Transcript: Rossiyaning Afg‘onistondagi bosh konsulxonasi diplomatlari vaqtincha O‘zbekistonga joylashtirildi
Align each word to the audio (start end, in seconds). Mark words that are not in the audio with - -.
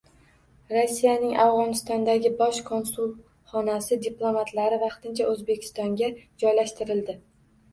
Rossiyaning 0.75 1.33
Afg‘onistondagi 1.43 2.31
bosh 2.39 2.61
konsulxonasi 2.69 3.99
diplomatlari 4.07 4.81
vaqtincha 4.87 5.29
O‘zbekistonga 5.35 6.11
joylashtirildi 6.17 7.17